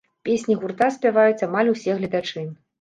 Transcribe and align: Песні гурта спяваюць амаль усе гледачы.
Песні 0.27 0.55
гурта 0.63 0.87
спяваюць 0.95 1.45
амаль 1.49 1.73
усе 1.77 1.91
гледачы. 2.03 2.49